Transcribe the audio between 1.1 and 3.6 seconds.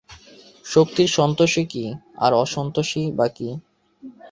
সন্তোষই কী, আর অসন্তোষই বা কী?